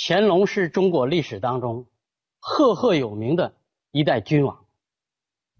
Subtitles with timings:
[0.00, 1.86] 乾隆是中国历史当中
[2.38, 3.56] 赫赫有名的
[3.90, 4.64] 一代君王，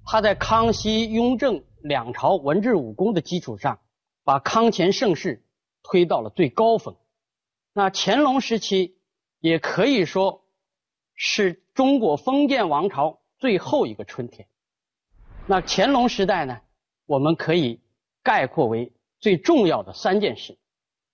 [0.04, 3.80] 他在康熙、雍正两朝文治武功的基础上，
[4.22, 5.43] 把康乾盛世
[5.82, 6.95] 推到了最高峰。
[7.72, 8.96] 那乾隆时期
[9.40, 10.45] 也可以说
[11.17, 14.47] 是中国封建王朝最后一个春天。
[15.47, 16.61] 那乾隆时代呢，
[17.07, 17.80] 我们可以
[18.23, 20.57] 概括为最重要的三件事。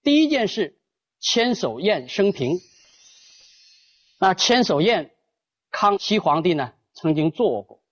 [0.02, 0.78] 第一件事，
[1.20, 2.60] 千叟宴升平。
[4.24, 5.14] 那千叟宴，
[5.70, 7.82] 康熙皇帝呢曾经做过。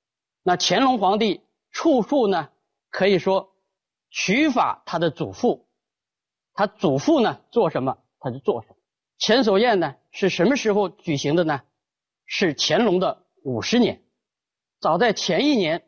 [0.43, 2.49] 那乾隆皇帝处处呢
[2.89, 3.55] 可以说
[4.09, 5.69] 取法他的祖父，
[6.55, 8.77] 他祖父呢做什么他就做什么。
[9.19, 11.61] 千叟宴呢是什么时候举行的呢？
[12.25, 14.03] 是乾隆的五十年，
[14.81, 15.87] 早在前一年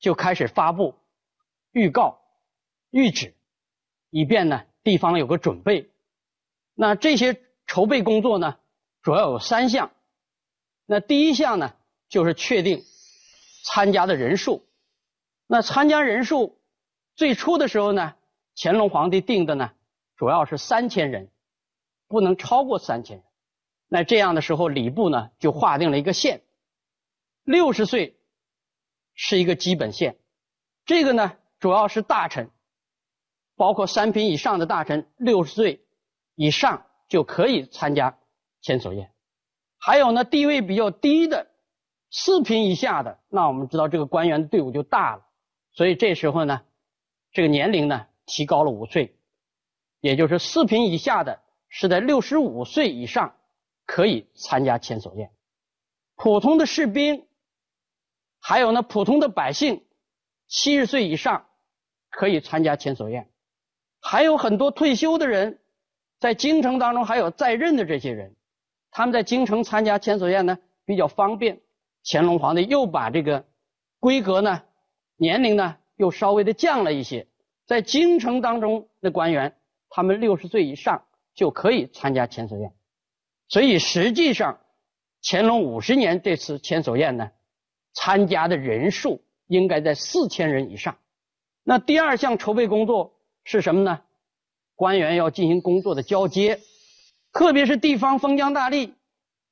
[0.00, 0.96] 就开始发布
[1.70, 2.20] 预告、
[2.90, 3.32] 谕旨，
[4.10, 4.64] 以便呢。
[4.82, 5.88] 地方有个准备，
[6.74, 8.58] 那这些筹备工作呢，
[9.08, 9.90] 主要有三项。
[10.84, 11.74] 那第一项呢，
[12.10, 12.84] 就是确定
[13.64, 14.68] 参加的人数。
[15.46, 16.60] 那参加人数
[17.16, 18.16] 最初的时候呢，
[18.54, 19.72] 乾隆皇帝定的呢，
[20.14, 21.30] 主要是三千人，
[22.06, 23.24] 不能超过三千人。
[23.88, 26.42] 那这样的时候，礼部呢就划定了一个线，
[27.44, 28.20] 六十岁
[29.14, 30.18] 是一个基本线。
[30.84, 32.50] 这个呢，主要是大臣。
[33.56, 35.82] 包括三品以上的大臣，六十岁
[36.34, 38.17] 以上就可以参加
[38.60, 39.12] 千叟宴。
[39.78, 41.46] 还有呢，地位比较低的，
[42.10, 45.24] 四品以下的，那我们知道这个官员队伍就大了。
[45.72, 46.62] 所以这时候呢，
[47.32, 49.14] 这个年龄呢提高了五岁，
[50.00, 53.36] 也就是四品以下的是在六十五岁以上
[53.86, 55.30] 可以参加千叟宴。
[56.16, 57.26] 普通的士兵，
[58.40, 59.84] 还有呢普通的百姓，
[60.48, 61.46] 七十岁以上
[62.10, 63.30] 可以参加千叟宴。
[64.00, 65.60] 还有很多退休的人，
[66.18, 68.34] 在京城当中还有在任的这些人，
[68.90, 71.60] 他们在京城参加千叟宴呢比较方便。
[72.04, 73.44] 乾隆皇帝又把这个
[74.00, 74.62] 规格呢、
[75.16, 77.26] 年龄呢又稍微的降了一些，
[77.66, 79.56] 在京城当中的官员，
[79.90, 81.04] 他们六十岁以上
[81.34, 82.72] 就可以参加千叟宴。
[83.48, 84.60] 所以实际上，
[85.22, 87.30] 乾隆五十年这次千叟宴呢，
[87.92, 90.96] 参加的人数应该在四千人以上。
[91.62, 93.14] 那第二项筹备工作。
[93.50, 94.02] 是什么呢？
[94.74, 96.60] 官员要进行工作的交接，
[97.38, 98.94] 特别是地方封疆大吏，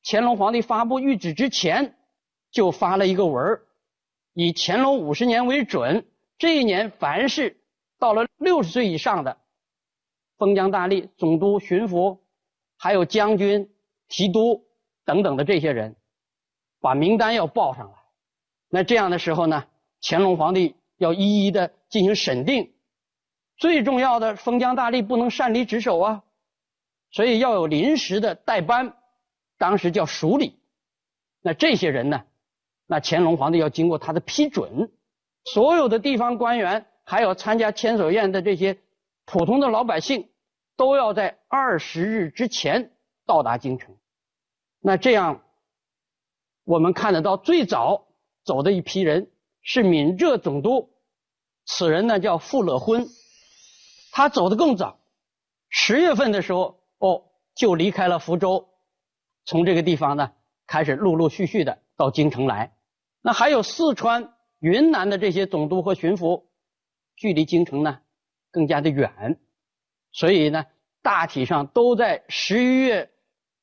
[0.03, 1.95] 乾隆皇帝发布谕旨之前，
[2.51, 3.63] 就发了一个文儿，
[4.33, 6.05] 以乾隆五十年为准，
[6.37, 7.61] 这一年凡是
[8.01, 9.39] 到了六十岁以上的
[10.37, 12.19] 封疆大吏、总督、巡抚，
[12.77, 13.71] 还有将军、
[14.09, 14.65] 提督
[15.05, 15.95] 等等的这些人，
[16.81, 17.95] 把名单要报上来。
[18.69, 19.65] 那这样的时候呢，
[20.03, 22.73] 乾隆皇帝要一一的进行审定。
[23.57, 26.25] 最重要的封疆大吏不能擅离职守啊，
[27.17, 28.95] 所以要有临时的代班，
[29.57, 30.59] 当时叫署理。
[31.41, 32.25] 那这些人呢，
[32.87, 34.93] 那乾隆皇帝要经过他的批准，
[35.43, 38.79] 所有的地方官员，还有参加千叟宴的这些
[39.25, 40.29] 普通的老百姓，
[40.77, 42.93] 都要在二十日之前
[43.25, 43.97] 到达京城。
[44.79, 45.43] 那这样，
[46.65, 48.09] 我们看得到最早
[48.45, 49.31] 走的一批人
[49.63, 50.91] 是闽浙总督，
[51.65, 53.09] 此人呢叫傅乐昏。
[54.13, 54.99] 他走得更早，
[55.71, 57.25] 十月份的时候，哦，
[57.55, 58.69] 就离开了福州，
[59.45, 60.33] 从这个地方呢
[60.67, 62.77] 开始陆陆续续的到京城来。
[63.21, 66.45] 那还有四川、云南的这些总督和巡抚，
[67.17, 68.01] 距离京城呢
[68.51, 69.39] 更加的远，
[70.13, 70.65] 所以呢，
[71.03, 73.11] 大体上都在十一月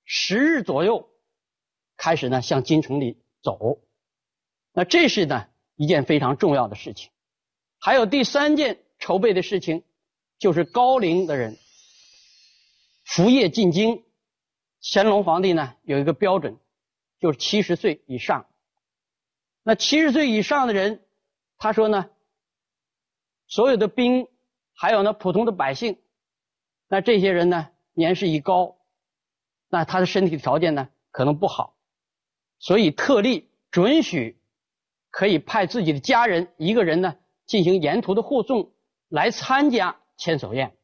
[0.05, 1.09] 十日左右
[1.97, 3.79] 开始呢向京城里走。
[4.73, 7.11] 那这是呢一件非常重要的事情。
[7.79, 9.83] 还有第三件筹备的事情。
[10.39, 11.57] 就是高龄的人
[13.03, 14.03] 服业进京，
[14.81, 16.57] 乾隆皇帝呢有一个标准，
[17.19, 18.45] 就是七十岁以上。
[19.63, 21.03] 那七十岁以上的人，
[21.57, 22.09] 他说呢，
[23.47, 24.27] 所有的兵，
[24.73, 25.97] 还有呢普通的百姓，
[26.87, 28.77] 那这些人呢年事已高，
[29.69, 31.75] 那他的身体条件呢可能不好，
[32.59, 34.37] 所以特例准许
[35.09, 37.15] 可以派自己的家人一个人呢
[37.45, 38.71] 进行沿途的护送
[39.09, 39.99] 来参加。
[40.15, 40.77] 千叟宴，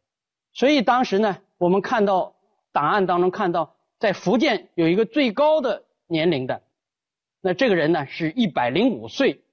[0.53, 2.35] 所以当时呢，我们看到
[2.71, 6.63] 档案当中看到，在福建有一个最高的年龄的，
[7.41, 9.43] 那这个人呢是一百零五岁，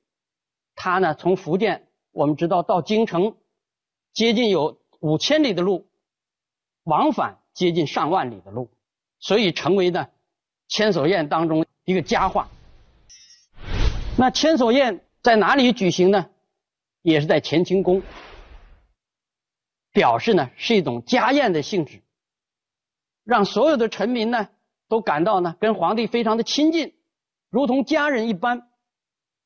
[0.76, 3.34] 他呢从福建我们知道到京城，
[4.12, 5.88] 接近有五千里的路，
[6.84, 8.70] 往返接近上万里的路，
[9.18, 10.06] 所以成为呢
[10.68, 12.48] 千叟宴当中一个佳话。
[14.16, 16.30] 那千叟宴在哪里举行呢？
[17.02, 18.00] 也是在乾清宫。
[19.96, 22.02] 表示呢是一种家宴的性质，
[23.24, 24.50] 让所有的臣民呢
[24.88, 26.92] 都感到呢跟皇帝非常的亲近，
[27.48, 28.68] 如同家人一般。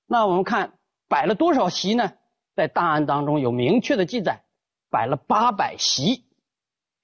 [0.06, 0.76] 那我们看
[1.06, 2.14] 摆了多少席呢？
[2.56, 4.43] 在档案当中有明确的记载，
[4.91, 6.25] 摆了八百席。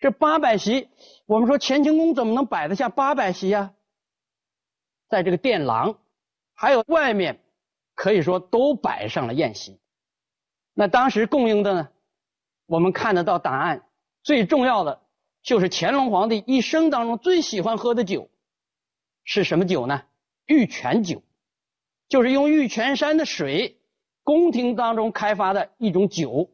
[0.01, 0.89] 这八百席，
[1.25, 3.75] 我们说乾清宫怎么能摆得下八百席呀？
[5.09, 6.01] 在这个殿廊，
[6.53, 7.39] 还有外面，
[7.95, 9.79] 可以说都摆上了宴席。
[10.75, 11.89] 那当时供应的呢，
[12.67, 13.87] 我们看得到答案，
[14.23, 15.03] 最重要的
[15.43, 18.29] 就是乾隆皇帝一生当中最喜欢喝的酒，
[19.25, 20.03] 是什么酒呢？
[20.47, 21.23] 玉泉酒，
[22.09, 23.79] 就是用玉泉山的水，
[24.25, 26.51] 宫廷当中开发的一种酒。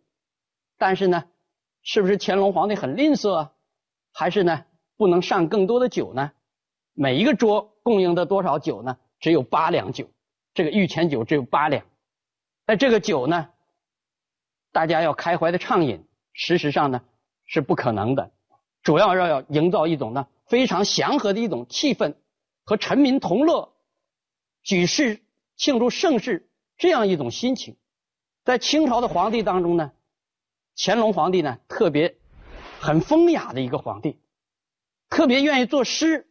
[0.78, 1.24] 但是呢，
[1.82, 3.50] 是不是乾隆皇帝很吝啬，
[4.12, 4.64] 还是呢
[4.96, 6.32] 不能上更多的酒呢？
[6.92, 8.98] 每一个桌供应的多少酒呢？
[9.18, 10.10] 只有八两酒，
[10.52, 11.86] 这个玉泉酒只有八两。
[12.66, 13.48] 那这个酒呢？
[14.72, 17.02] 大家要开怀的畅饮，事实上呢
[17.44, 18.32] 是不可能的。
[18.82, 22.16] 主要要要营造一种呢非常祥和的一种气氛，
[22.64, 23.72] 和臣民同乐，
[24.62, 25.22] 举世
[25.56, 27.76] 庆祝盛世这样一种心情。
[28.44, 29.92] 在清朝的皇帝当中呢，
[30.76, 32.16] 乾隆皇帝呢特别
[32.80, 34.20] 很风雅的一个皇帝，
[35.08, 36.26] 特别愿意作诗。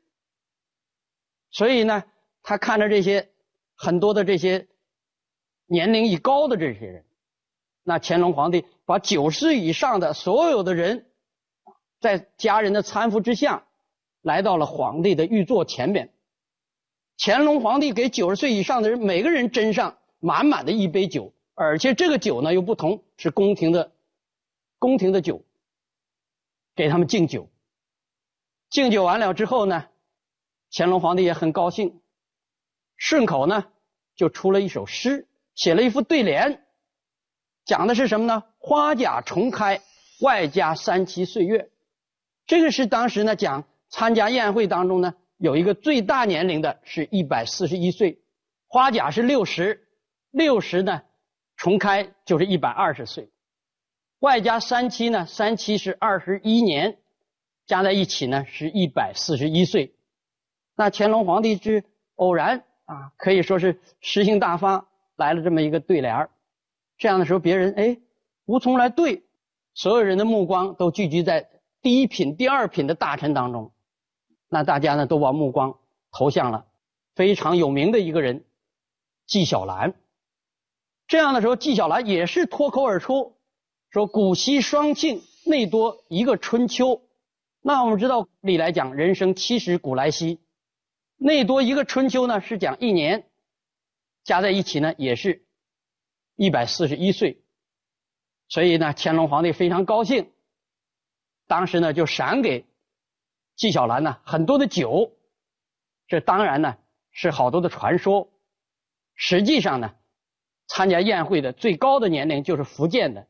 [1.51, 2.03] 所以呢，
[2.41, 3.29] 他看着这些
[3.75, 4.67] 很多的这些
[5.67, 7.05] 年龄已高的这些人。
[7.83, 11.07] 那乾隆皇帝把九十以上的所有的人，
[11.99, 13.65] 在家人的搀扶之下，
[14.21, 16.13] 来到了皇帝的御座前面。
[17.17, 23.91] 乾隆皇帝给九十岁以上的人每个人斟上满满的一杯酒，而且这个酒呢又不同，是宫廷的
[24.79, 25.43] 宫廷的酒，
[26.75, 27.49] 给他们敬酒。
[28.69, 29.87] 敬酒完了之后呢，
[30.71, 32.01] 乾隆皇帝也很高兴，
[32.95, 33.65] 顺口呢
[34.15, 36.65] 就出了一首诗，写了一副对联。
[37.71, 38.43] 讲的是什么呢？
[38.57, 39.79] 花甲重开，
[40.19, 41.69] 外加三七岁月。
[42.45, 48.19] 这个是当时呢讲参加宴会当中呢有一个最大年龄的是一百四十一岁，
[48.67, 49.87] 花甲是六十，
[50.31, 51.03] 六十呢
[51.55, 53.29] 重开就是一百二十岁，
[54.19, 56.97] 外加三七呢，三七是二十一年，
[57.67, 59.95] 加在一起呢是一百四十一岁。
[60.75, 61.85] 那乾隆皇帝之
[62.15, 66.29] 偶然啊，可以说是诗兴大发，来了这么一个对联儿。
[67.01, 67.97] 这样的时候，别人哎
[68.45, 69.23] 无从来对，
[69.73, 71.49] 所有人的目光都聚集在
[71.81, 73.73] 第一品、第二品的大臣当中，
[74.47, 75.79] 那大家呢都把目光
[76.11, 76.67] 投向了
[77.15, 78.45] 非常有名的一个人
[79.25, 79.95] 纪晓岚。
[81.07, 83.35] 这样的时候，纪晓岚也是脱口而出
[83.89, 87.01] 说：“古稀双庆，内多一个春秋。”
[87.61, 90.39] 那我们知道，历来讲人生七十古来稀，
[91.17, 93.27] 内多一个春秋呢是讲一年，
[94.23, 95.43] 加在一起呢也是。
[96.41, 97.39] 一百四十一岁，
[98.47, 100.31] 所以呢，乾隆皇帝非常高兴。
[101.45, 102.65] 当时呢，就赏给
[103.55, 105.11] 纪晓岚呢很多的酒。
[106.07, 106.79] 这当然呢
[107.11, 108.27] 是好多的传说。
[109.13, 109.93] 实际上呢，
[110.65, 113.27] 参加宴会的最高的年龄就是福建的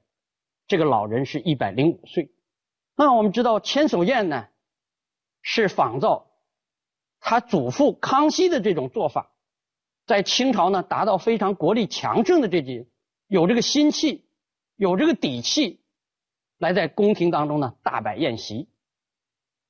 [0.65, 2.31] 这个老人是一百零五岁。
[2.95, 4.47] 那我们知道千叟宴呢
[5.41, 6.31] 是仿造
[7.19, 9.33] 他祖父康熙的这种做法，
[10.05, 12.87] 在清朝呢达到非常国力强盛的这几。
[13.31, 14.25] 有这个心气，
[14.75, 15.79] 有这个底气，
[16.57, 18.67] 来在宫廷当中呢大摆宴席。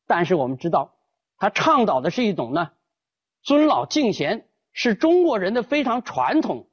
[0.08, 0.96] 但是我们知道，
[1.38, 2.72] 他倡导的是一种呢
[3.44, 6.68] 尊老敬贤，是中国人的非常传统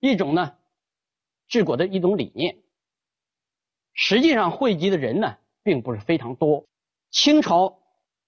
[0.00, 0.56] 一种呢
[1.48, 2.62] 治国的一种理念。
[3.92, 6.64] 实际上汇集的人呢并不是非常多。
[7.10, 7.78] 清朝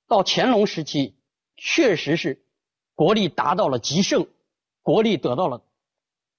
[0.06, 1.16] 到乾隆时期，
[1.56, 2.44] 确实是
[2.94, 4.28] 国力达到了极盛，
[4.82, 5.62] 国力得到了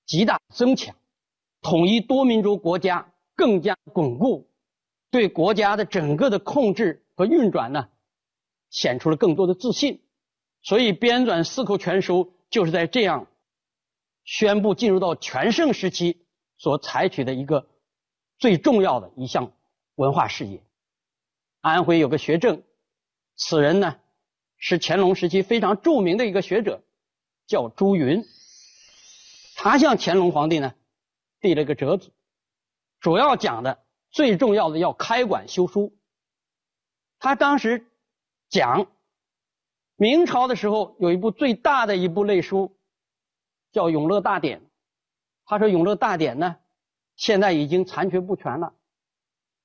[0.05, 0.95] 极大增强。
[1.61, 4.49] 统一多民族国家更加巩固，
[5.11, 7.89] 对国家的整个的控制和运转呢，
[8.69, 10.01] 显出了更多的自信。
[10.61, 13.27] 所以编纂四库全书就是在这样
[14.23, 16.25] 宣布进入到全盛时期
[16.57, 17.67] 所采取的一个
[18.37, 19.53] 最重要的一项
[19.95, 20.61] 文化事业。
[21.61, 22.63] 安徽有个学政，
[23.35, 23.97] 此人呢
[24.57, 26.83] 是乾隆时期非常著名的一个学者，
[27.47, 28.23] 叫朱云。
[29.55, 30.73] 他向乾隆皇帝呢。
[31.39, 32.11] 递了个折子，
[32.99, 35.95] 主要讲的最重要的要开馆修书。
[37.19, 37.85] 他当时
[38.49, 38.87] 讲，
[39.95, 42.77] 明朝的时候有一部最大的一部类书，
[43.71, 44.59] 叫《永乐大典》。
[45.45, 46.57] 他说《永乐大典》呢，
[47.15, 48.73] 现在已经残缺不全了。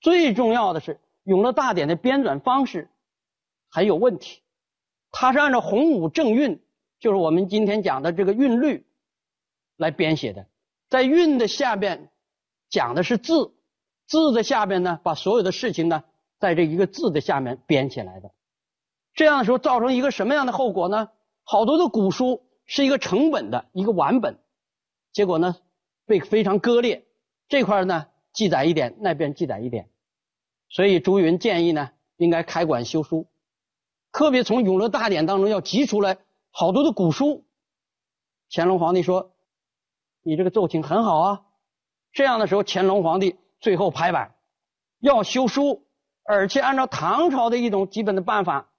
[0.01, 2.91] 最重要的是《永乐大典》的编纂方式
[3.71, 4.43] 很有问题，
[5.11, 6.61] 他是按照洪武正韵，
[6.99, 8.87] 就是我们今天讲的这个韵律
[9.77, 10.47] 来编写的。
[10.95, 12.09] 在韵的下边
[12.71, 13.53] 讲的是字，
[14.07, 16.05] 字的下边呢，把所有的事情呢，
[16.39, 18.31] 在这一个字的下面编起来的。
[19.13, 21.09] 这样的时候造成一个什么样的后果呢？
[21.43, 24.39] 好多的古书是一个成本的一个完本，
[25.13, 25.57] 结果呢
[26.07, 27.05] 被非常割裂，
[27.49, 29.91] 这块呢记载一点，那边记载一点，
[30.69, 33.27] 所以朱云建议呢应该开馆修书，
[34.13, 36.19] 特别从《永乐大典》当中要集出来
[36.53, 37.45] 好多的古书。
[38.49, 39.33] 乾隆皇帝说
[40.25, 41.47] ：“你这个奏请很好啊。”
[42.13, 44.35] 这样的时候，乾隆皇帝最后拍板，
[44.99, 45.87] 要修书，
[46.25, 48.71] 而且按照唐朝的一种基本的办法。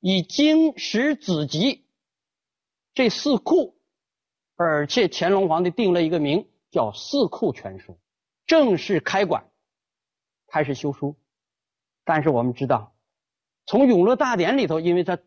[0.00, 1.84] 以经史子集
[2.94, 3.76] 这四库，
[4.54, 7.92] 而且乾隆皇帝定了一个名叫《四库全书》，
[8.46, 9.50] 正式开馆，
[10.46, 11.16] 开始修书。
[12.04, 12.94] 但是我们知道，
[13.66, 15.18] 从《永乐大典》里头，因为它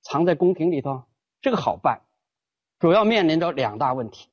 [0.00, 1.02] 藏在宫廷里头，
[1.42, 2.02] 这个好办，
[2.78, 4.28] 主要面临着两大问题。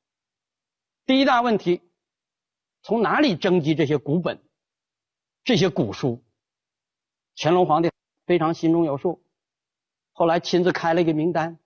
[1.11, 1.81] 第一大问题，
[2.83, 4.41] 从哪里征集这些古本、
[5.43, 6.23] 这些古书？
[7.35, 7.91] 乾隆皇帝
[8.25, 9.21] 非常心中有数。
[10.13, 11.59] 后来亲自开了一个名单。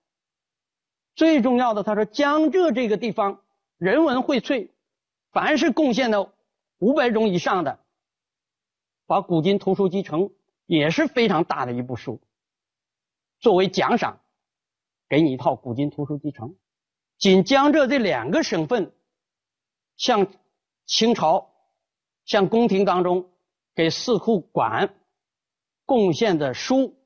[1.14, 3.40] 最重要的，他说江浙这个地方
[3.76, 4.70] 人文荟萃，
[5.30, 6.32] 凡是贡献的
[6.78, 7.78] 五百种以上的，
[9.06, 10.32] 把古今图书集成
[10.66, 12.20] 也是非常大的一部书，
[13.38, 14.18] 作为奖赏，
[15.08, 16.56] 给你一套古今图书集成。
[17.16, 18.92] 仅江浙这两个省份，
[19.96, 20.26] 向
[20.84, 21.50] 清朝、
[22.24, 23.30] 向宫廷当中
[23.74, 24.94] 给四库馆
[25.84, 26.96] 贡献的书。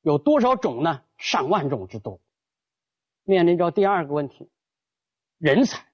[0.00, 1.02] 有多少种呢？
[1.16, 2.20] 上万种之多。
[3.22, 4.50] 面临着第二个问题，
[5.38, 5.86] 人才。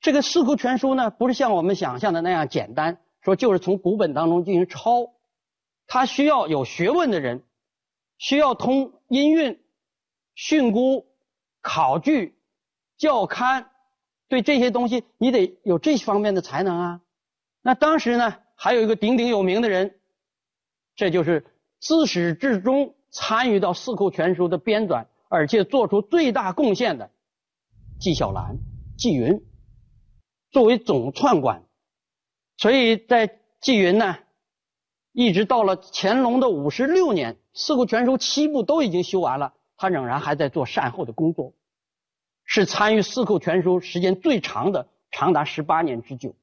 [0.00, 5.12] 这个《四库全书》呢，不是像我们想象的那样简单，说就是从古本当中进行抄。
[5.88, 7.44] 它需要有学问的人，
[8.18, 9.60] 需要通音韵、
[10.34, 11.04] 训诂、
[11.60, 12.38] 考据、
[12.98, 13.66] 校勘，
[14.34, 17.00] 对这些东西你得有这方面的才能啊。
[17.62, 19.94] 那当时呢，还有一个鼎鼎有名的人，
[20.96, 21.46] 这就是
[21.80, 22.94] 自始至终。
[23.16, 27.12] 参与到《四库全书》的编纂，而且做出最大贡献的
[28.00, 28.56] 纪晓岚、
[28.98, 29.40] 纪云，
[30.50, 31.62] 作为总篡官，
[32.56, 34.16] 所以在纪云呢，
[35.12, 41.52] 一直到了乾隆的五十六年，《四库全书》七部都已经修完了，他仍然还在做善后的工作，
[42.44, 46.34] 是参与《四库全书》时间最长的，长达十八年之久。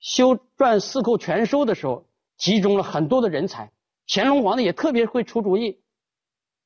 [0.00, 3.70] 修撰《四库全书》的时候，集中了很多的人才，
[4.08, 5.80] 乾隆皇帝也特别会出主意。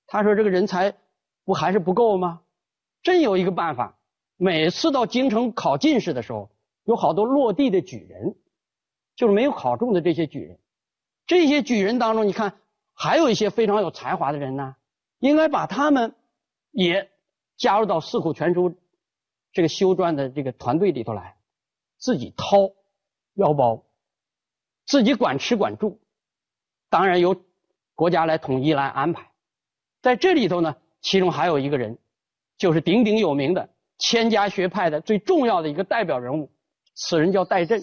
[0.07, 0.95] 他说：“这个人才
[1.45, 2.41] 不还是不够吗？
[3.03, 3.99] 真有一个办法，
[4.37, 6.51] 每次到京城考进士的时候，
[6.85, 8.37] 有好多落地的举人，
[9.17, 10.59] 就是没有考中的这些举人。
[11.27, 12.59] 这些举人当中，你看
[12.95, 14.77] 还有一些非常有才华的人呢，
[15.19, 16.15] 应该把他们
[16.71, 17.11] 也
[17.57, 18.71] 加入到《四库全书》
[19.53, 21.37] 这个修撰的这个团队里头来，
[21.99, 22.73] 自己掏
[23.35, 23.85] 腰包，
[24.85, 26.01] 自己管吃管住，
[26.91, 27.43] 当然由
[27.95, 29.31] 国家来统一来安排。”
[30.03, 31.99] 在这里头呢，其中还有一个人，
[32.59, 36.53] 就是鼎鼎有名的千家学派的最重要的一个代表人物，
[36.95, 37.83] 此人叫戴震。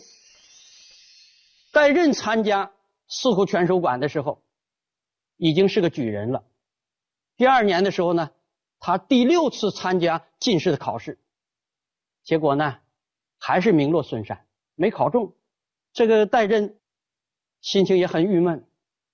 [1.74, 2.72] 戴震参加
[3.08, 4.42] 四库全书馆的时候，
[5.38, 6.44] 已经是个举人了。
[7.36, 8.32] 第二年的时候呢，
[8.86, 11.18] 他第六次参加进士的考试，
[12.22, 12.80] 结果呢，
[13.40, 15.34] 还是名落孙山，没考中。
[15.94, 16.78] 这个戴震
[17.62, 18.68] 心情也很郁闷，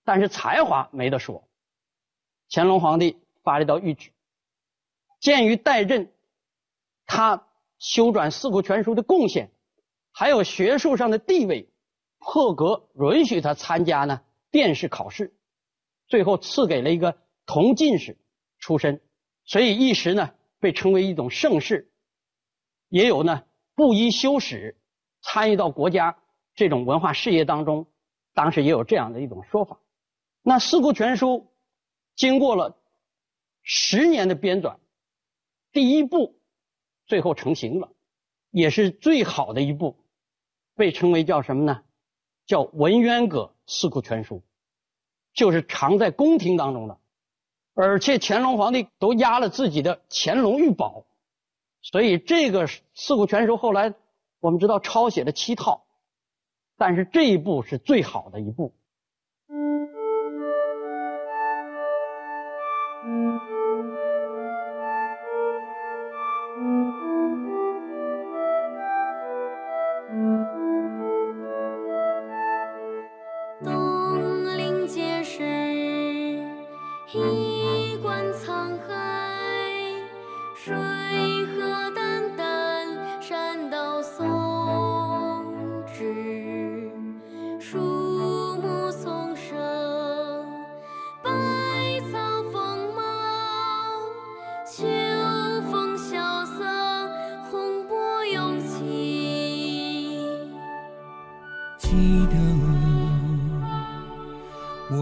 [0.04, 1.48] 但是才华没得说。
[2.50, 4.10] 乾隆皇帝发了一道谕旨，
[5.20, 6.12] 鉴于戴震
[7.06, 7.46] 他
[7.78, 9.52] 修撰《四库全书》的贡献，
[10.12, 11.70] 还有学术上的地位，
[12.18, 15.32] 破格允许他参加呢殿试考试，
[16.08, 18.18] 最后赐给了一个同进士
[18.58, 19.00] 出身，
[19.50, 20.30] 所以一时呢
[20.60, 21.92] 被称为一种盛世。
[22.88, 24.78] 也有呢布衣修史，
[25.22, 26.18] 参与到国家
[26.54, 27.88] 这种文化事业当中，
[28.34, 29.80] 当时也有这样的一种说法。
[30.44, 31.28] 那《四库全书》。
[32.16, 32.78] 经过了
[33.62, 34.76] 十年的编纂，
[35.72, 36.38] 第一部
[37.06, 37.94] 最后成型了，
[38.52, 39.98] 也是最好的一部，
[40.76, 41.82] 被称为叫什么呢？
[42.46, 44.44] 叫文渊阁四库全书，
[45.34, 47.00] 就是藏在宫廷当中的，
[47.82, 51.06] 而且乾隆皇帝都压了自己的乾隆御宝，
[51.82, 53.94] 所以这个四库全书后来
[54.42, 55.86] 我们知道抄写了七套，
[56.78, 58.74] 但是这一部是最好的一部。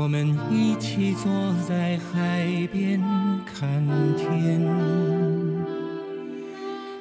[0.08, 1.30] 我们一起坐
[1.68, 2.98] 在海边
[3.46, 3.86] 看
[4.16, 4.66] 天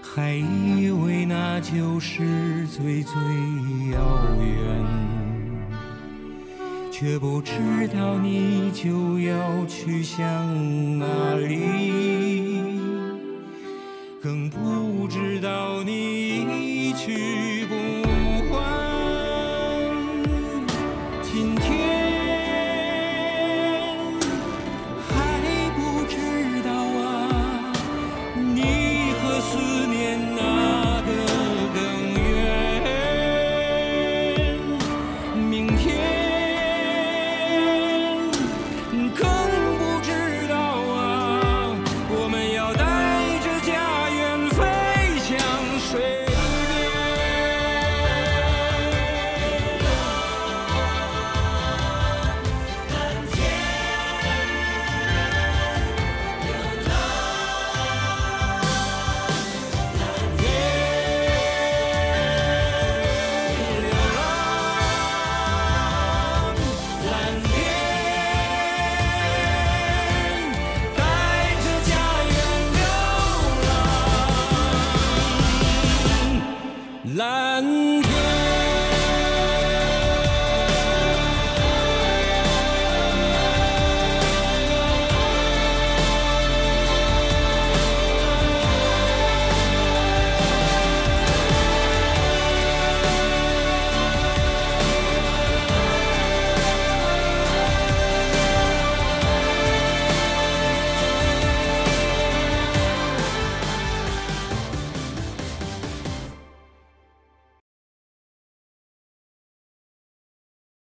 [0.02, 3.14] 还以为那就是最最
[3.92, 4.84] 遥远
[6.90, 7.52] 却不知
[7.94, 12.80] 道你就要去向哪里
[14.20, 18.05] 更不知道你已去不